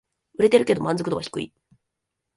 [0.39, 1.53] 売れてるけど満足度は低い